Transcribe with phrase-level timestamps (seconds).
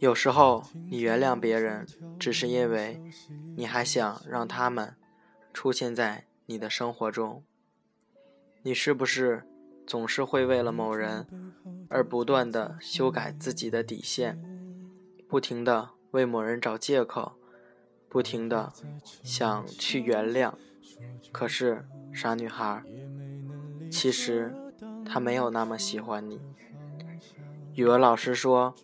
[0.00, 1.86] 有时候，你原谅别人，
[2.18, 3.02] 只是因为
[3.54, 4.96] 你还想让他们
[5.52, 7.44] 出现在你的生活中。
[8.62, 9.42] 你是不是
[9.86, 11.26] 总是会为了某人
[11.90, 14.42] 而不断的修改自己的底线，
[15.28, 17.32] 不停的为某人找借口，
[18.08, 18.72] 不停的
[19.22, 20.54] 想去原谅？
[21.30, 22.82] 可是，傻女孩，
[23.90, 24.54] 其实
[25.04, 26.40] 他没有那么喜欢你。
[27.74, 28.74] 语文老师说：“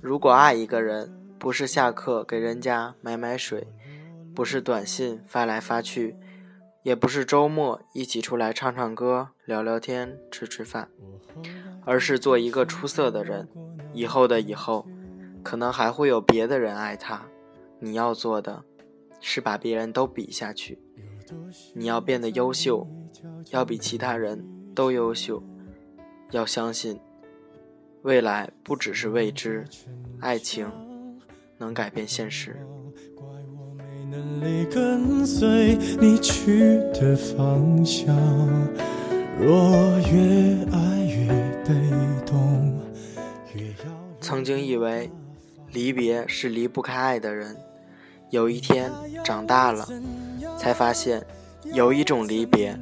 [0.00, 3.66] 如果爱一个人，不是下课给人家买买水，
[4.34, 6.16] 不是短信发来发去，
[6.82, 10.88] 也不是周末一起出来唱唱歌、聊聊天、吃吃饭，
[11.84, 13.48] 而是做一个出色的人。
[13.92, 14.86] 以后的以后，
[15.42, 17.26] 可能还会有别的人爱他。
[17.78, 18.64] 你要做的，
[19.20, 20.78] 是把别人都比下去。
[21.74, 22.88] 你要变得优秀，
[23.50, 25.42] 要比其他人都优秀。
[26.30, 26.98] 要相信。”
[28.04, 29.64] 未来不只是未知，
[30.20, 30.70] 爱情
[31.56, 32.54] 能改变现实。
[44.20, 45.10] 曾经以为
[45.72, 47.56] 离别是离不开爱的人，
[48.28, 48.92] 有一天
[49.24, 49.88] 长大了，
[50.58, 51.24] 才发现
[51.72, 52.78] 有一种离别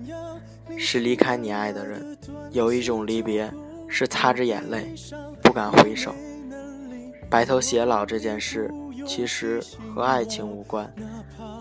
[0.77, 2.19] 是离开你爱的人，
[2.51, 3.49] 有一种离别。
[3.95, 4.91] 是擦着眼泪，
[5.43, 6.15] 不敢回首。
[7.29, 8.73] 白头偕老这件事，
[9.07, 9.63] 其实
[9.95, 10.91] 和爱情无关，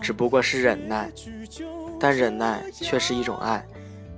[0.00, 1.12] 只不过是忍耐。
[2.00, 3.62] 但忍耐却是一种爱，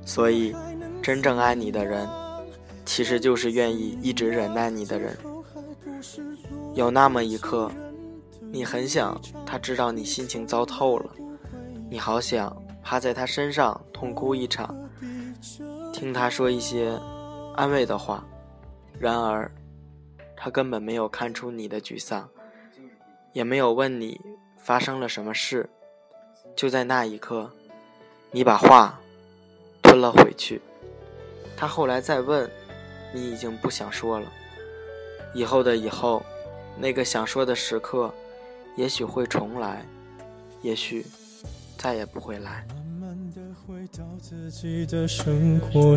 [0.06, 0.54] 所以
[1.02, 2.08] 真正爱你的人，
[2.86, 5.16] 其实就是愿意一直忍耐你的人。
[6.74, 7.68] 有那么一刻，
[8.52, 11.10] 你很想他知道你心情糟透了，
[11.90, 14.72] 你好想趴在他身上痛哭一场，
[15.92, 16.96] 听他说一些。
[17.56, 18.24] 安慰的话，
[18.98, 19.50] 然而，
[20.36, 22.28] 他根本没有看出你的沮丧，
[23.32, 24.20] 也没有问你
[24.58, 25.68] 发生了什么事。
[26.56, 27.50] 就在那一刻，
[28.30, 29.00] 你把话
[29.82, 30.60] 吞了回去。
[31.56, 32.50] 他后来再问，
[33.12, 34.26] 你已经不想说了。
[35.32, 36.22] 以后的以后，
[36.78, 38.12] 那个想说的时刻，
[38.76, 39.84] 也许会重来，
[40.62, 41.06] 也许
[41.78, 42.66] 再也不会来。
[43.00, 45.96] 慢慢的回到自己的生活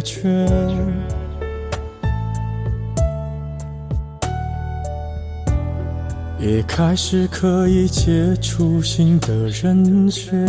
[6.40, 10.46] 也开始可以接触新的人选。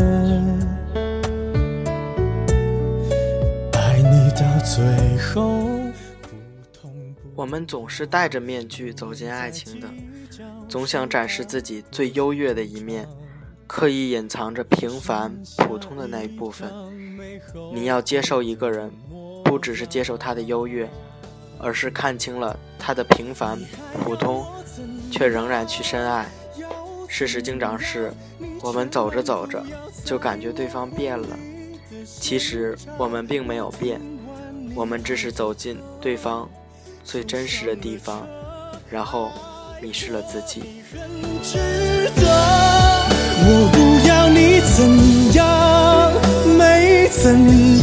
[3.72, 5.66] 爱你到最后。
[7.34, 9.88] 我们总是戴着面具走进爱情的，
[10.68, 13.08] 总想展示自己最优越的一面，
[13.66, 16.70] 刻意隐藏着平凡普通的那一部分。
[17.72, 18.92] 你要接受一个人，
[19.42, 20.86] 不只是接受他的优越，
[21.58, 23.58] 而是看清了他的平凡
[24.04, 24.44] 普通。
[25.10, 26.26] 却仍然去深爱。
[27.08, 28.12] 事实经常是，
[28.62, 29.64] 我们走着走着
[30.04, 31.28] 就感觉对方变了，
[32.04, 34.00] 其实我们并没有变，
[34.74, 36.48] 我们只是走进对方
[37.02, 38.26] 最真实的地方，
[38.90, 39.30] 然后
[39.80, 40.82] 迷失了自己。
[43.40, 46.12] 我不要你怎样，
[46.58, 47.77] 没怎样，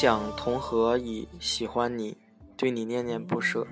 [0.00, 2.16] 想同何以喜欢你，
[2.56, 3.66] 对你念念不舍。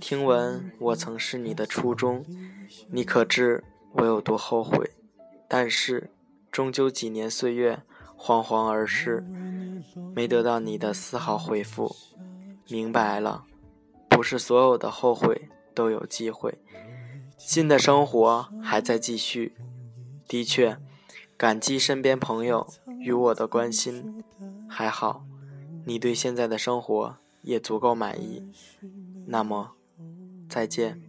[0.00, 2.24] 听闻我曾是你的初衷，
[2.88, 3.62] 你可知
[3.92, 4.92] 我有多后悔？
[5.46, 6.10] 但是
[6.50, 7.82] 终究几年岁月
[8.16, 9.22] 惶惶而逝，
[10.14, 11.94] 没得到你的丝毫回复。
[12.70, 13.44] 明白了，
[14.08, 16.56] 不是所有的后悔都有机会。
[17.36, 19.54] 新的生活还在继续，
[20.26, 20.78] 的确，
[21.36, 22.66] 感激身边朋友
[22.98, 24.24] 与我的关心。
[24.66, 25.26] 还好，
[25.84, 28.52] 你对现在的生活也足够满意。
[29.26, 29.76] 那么，
[30.48, 31.00] 再见，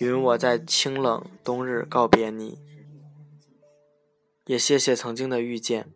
[0.00, 2.58] 允我在清冷冬日告别你。
[4.46, 5.92] 也谢谢曾经的遇见，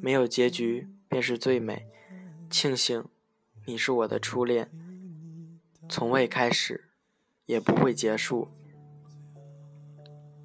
[0.00, 1.86] 没有结局便是最美。
[2.50, 3.04] 庆幸，
[3.66, 4.70] 你是我的初恋，
[5.88, 6.88] 从未开始，
[7.44, 8.48] 也不会结束。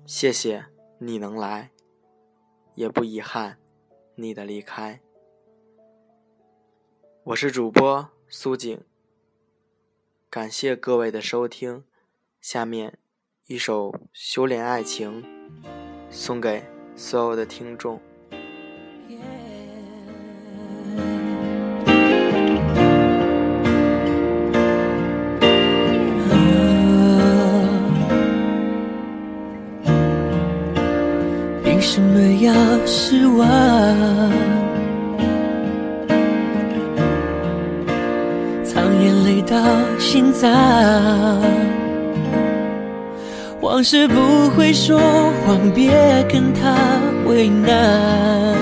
[0.05, 0.65] 谢谢
[0.99, 1.71] 你能来，
[2.75, 3.57] 也不遗憾
[4.15, 4.99] 你的离开。
[7.27, 8.77] 我是主播苏景。
[10.29, 11.85] 感谢各位的收听
[12.41, 12.97] 下面
[13.47, 15.23] 一首修炼爱情
[16.09, 16.61] 送给
[16.97, 18.01] 所有的听众。
[31.63, 34.62] 凭什么要失望？
[39.53, 39.59] 到
[39.99, 40.49] 心脏，
[43.61, 44.99] 往事不会说
[45.45, 45.91] 谎，别
[46.27, 46.75] 跟他
[47.27, 48.55] 为难。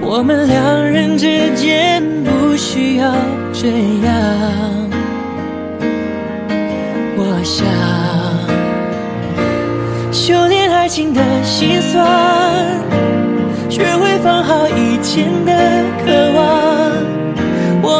[0.00, 3.12] 我们两人之间不需要
[3.52, 4.10] 这样。
[7.18, 7.66] 我想
[10.10, 12.02] 修炼爱情的心酸，
[13.68, 15.52] 学会放好以前的
[16.02, 17.19] 渴望。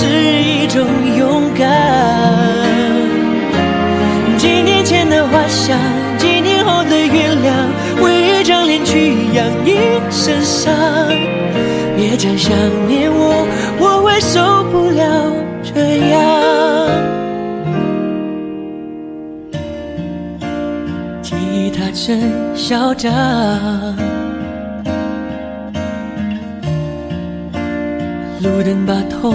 [0.00, 0.86] 是一种
[1.18, 1.68] 勇敢。
[4.38, 5.78] 几年前的花香，
[6.16, 7.52] 几年后的原谅，
[8.02, 9.76] 为一张脸去养一
[10.10, 10.72] 身伤。
[11.94, 12.50] 别再想
[12.88, 13.46] 念我，
[13.78, 15.04] 我会受不了
[15.62, 16.18] 这样。
[21.20, 23.12] 吉他真嚣张，
[28.42, 29.34] 路灯把痛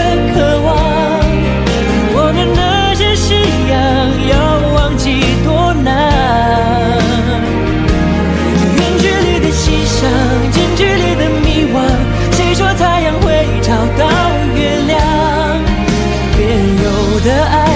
[17.23, 17.70] 的爱，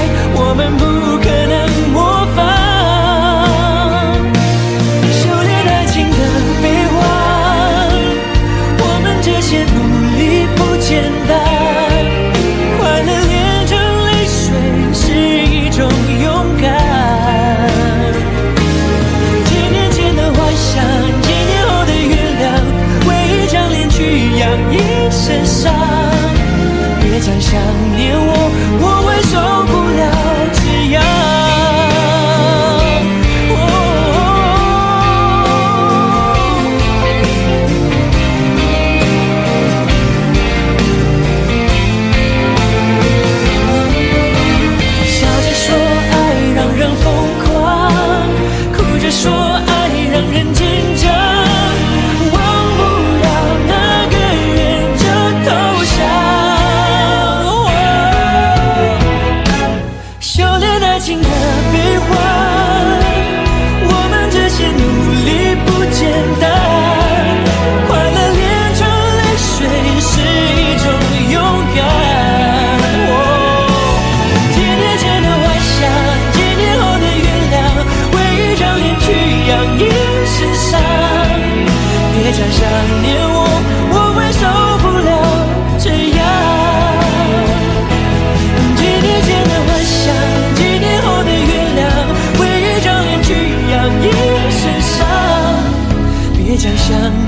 [96.88, 97.25] 想。